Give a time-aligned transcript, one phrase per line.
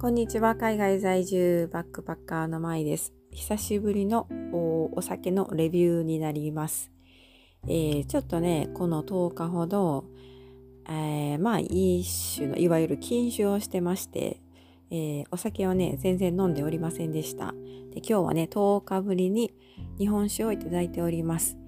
[0.00, 0.56] こんにちは。
[0.56, 3.12] 海外在住バックパッカーのまいです。
[3.32, 4.26] 久しぶりの
[4.94, 6.90] お酒のレビューになります。
[7.68, 10.06] えー、ちょっとね、この10日ほど、
[10.88, 14.40] えー、まあ一種のいわゆる禁酒をしてまして、
[14.90, 17.52] えー、お酒をね、全然飲んでおりませんでした。
[17.92, 19.52] で今日はね、10日ぶりに
[19.98, 21.58] 日本酒をいただいております。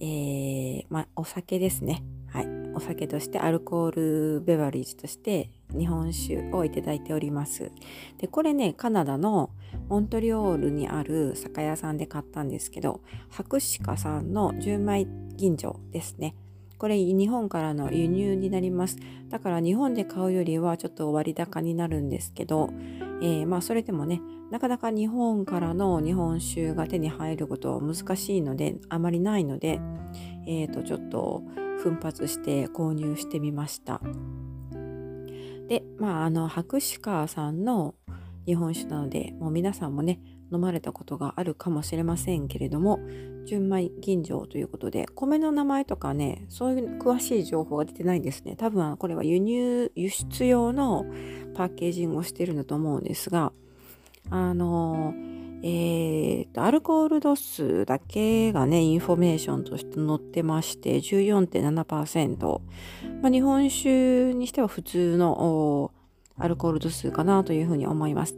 [0.00, 2.02] えー、まあ、お酒ですね。
[2.28, 2.48] はい。
[2.74, 3.90] お酒としてアルコー
[4.36, 7.70] ルベバリージとして日本酒をいただいております。
[8.18, 9.50] で、これね、カナダの
[9.88, 15.06] モントリオールにある酒屋さんで買ったんですけど、博士家さんの純米
[15.36, 16.34] 吟醸ですね。
[16.78, 18.98] これ日本からの輸入になります。
[19.28, 22.70] だから日本で買うよりはちょっと割高になるんですけど、
[23.22, 24.20] えー、まあそれでもね、
[24.50, 29.80] なかなか日本からの日本酒が手に入ることは難しいので、あまりないので、
[30.46, 31.42] え、ー、と、ちょっと
[31.78, 34.00] 奮発して購入してみました。
[35.68, 37.94] で、まあ、あの、博士川さんの
[38.46, 40.20] 日本酒なので、もう皆さんもね、
[40.52, 43.00] 飲まれたことがあるかもしれませんけれども、
[43.46, 48.56] 純米吟醸ということで、米の名前とかね、そういう詳しい情報が出てないんですね。
[48.56, 51.06] 多分これは輸入、輸出用の
[51.54, 53.52] パッケージングをしてるんだと思うんですが、
[54.30, 55.33] あのー
[55.66, 62.60] えーと、アルコール度数だけがね、インフォメーションとして載ってまして、14.7%。
[63.22, 65.90] まあ、日本酒にしては普通の
[66.36, 68.36] アルコール度数かなというふうに思います。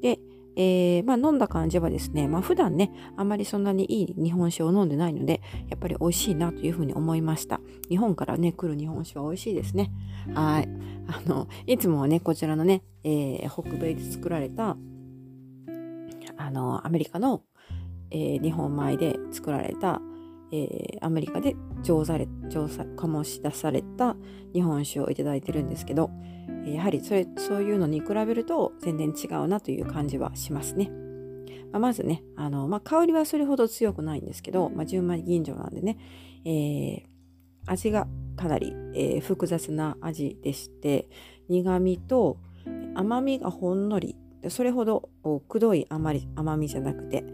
[0.00, 0.18] で、
[0.56, 7.60] えー、まあ、飲んだ感じはですね、まあ、普段ね、あんまりそんなにいい日本酒を飲んでないので、やっぱり美味しいなというふうに思いました。
[7.90, 9.90] 日本からね、来る日本酒は美味しいですね。
[10.32, 10.68] はい。
[11.06, 14.78] あの、いつもはね、こちらのね、えー、北米で作られた
[16.42, 17.42] あのアメリカの、
[18.10, 20.00] えー、日本米で作られた、
[20.52, 24.16] えー、アメリカで醸され醸さ醸し出された
[24.52, 26.10] 日本酒をいただいてるんですけど
[26.66, 30.90] やはりそれそういうのに比べると全然違うなという感じはしますね。
[31.72, 35.96] まあ、まずねあの、まあ、香りはそれほど強くないんですけど、まあ、純米吟醸なんでね、
[36.44, 37.02] えー、
[37.66, 41.08] 味がかなり、えー、複雑な味でして
[41.48, 42.36] 苦味と
[42.94, 45.08] 甘みがほんのりでそれほど
[45.48, 47.24] くどい甘り甘みじゃなくて、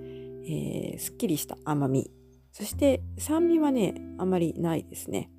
[0.45, 2.11] えー、すっきりした甘み。
[2.53, 5.31] そして酸味はねあまりないですね。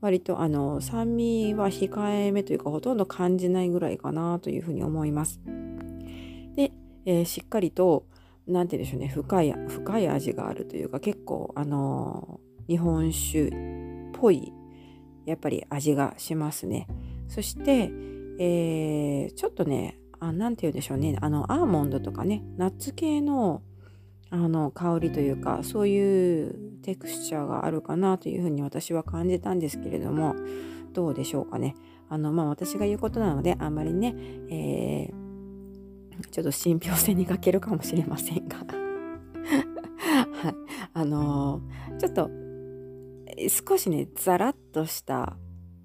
[0.00, 5.40] 割とあの酸味は控えめというかほとんど感じないぐらいかなというふうに思います。
[6.54, 6.72] で、
[7.06, 8.06] えー、しっかりと
[8.46, 13.52] 何て言うんでしょうね深い深い味があるというか結構あの日本酒っ
[14.12, 14.52] ぽい
[15.24, 16.86] やっぱり味がしますね。
[17.28, 17.90] そして、
[18.38, 21.16] えー、ちょっとねあなんて言うんでしょうね。
[21.20, 23.62] あのアーモンドとかねナッツ系の
[24.28, 30.34] あの香りというかそういうテクスチャーがあるかなというふうに私は感じたんですけれども
[30.92, 31.76] どうでしょうかね。
[32.08, 34.14] あのまあ私が言うことなのであんまりね、
[34.50, 38.58] えー、ちょっと信憑性に欠けるかもしれませんが。
[40.42, 40.54] はい。
[40.92, 42.30] あのー、ちょっと
[43.68, 45.36] 少しねザラッとした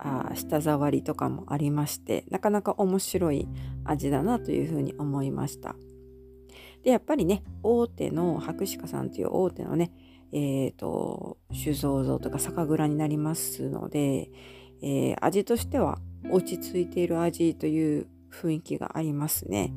[0.04, 3.48] あ舌触りとかもありましてなかなか面白い
[3.86, 5.76] 味だなというふうに思いました。
[6.84, 9.92] でやっぱりね大手の博士家さんという大手のね
[10.32, 14.32] えっ、ー、と酒造像とか酒蔵になりますので、
[14.82, 16.00] えー、味としては
[16.32, 19.74] 落ち着いている味という雰囲気がありますね。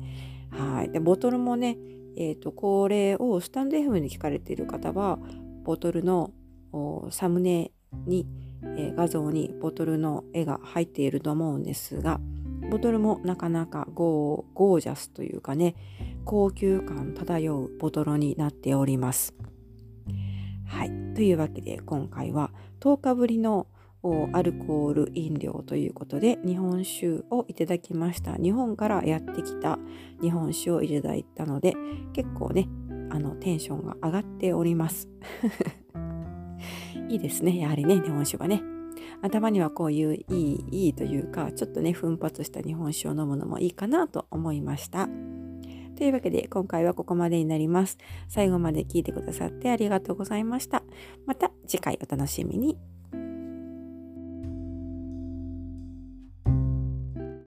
[0.49, 0.91] はい。
[0.91, 1.77] でボトルもね
[2.17, 5.19] えーと、これをスタンド FM に聞かれている方は
[5.63, 6.31] ボトルの
[7.09, 7.71] サムネ
[8.05, 8.27] に
[8.77, 12.19] え画像にボトルの絵が入っていると思うんですが
[12.69, 15.75] ボトルもなかなかゴーゴージャスというかね
[16.25, 19.35] 高級感漂うボトルになっております。
[20.65, 20.91] はい。
[21.13, 23.67] というわけで今回は10日ぶりの
[24.33, 28.35] アルコール飲料ということで日本酒をいただきました。
[28.35, 29.77] 日本からやってきた
[30.21, 31.75] 日本酒をいただいたので
[32.13, 32.67] 結構ね
[33.11, 35.07] あのテンションが上がっております。
[37.15, 37.57] いいですね。
[37.57, 38.61] やはりね、日本酒はね。
[39.21, 45.07] 頭にはこういういい、いいというか、ちょっとね、奮発した日本酒を飲むのもいいかなと思いました。
[45.95, 47.97] というわけで、今回はここまでになります。
[48.27, 50.83] 最後まで聞いてくださってありがとうございました。
[51.25, 52.94] また次回お楽しみに。